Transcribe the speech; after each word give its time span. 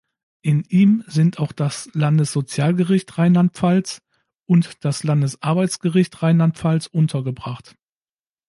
In 0.41 0.63
ihm 0.63 1.03
sind 1.05 1.37
auch 1.39 1.51
das 1.51 1.87
Landessozialgericht 1.93 3.19
Rheinland-Pfalz 3.19 4.01
und 4.47 4.83
das 4.83 5.03
Landesarbeitsgericht 5.03 6.23
Rheinland-Pfalz 6.23 6.87
untergebracht. 6.87 7.75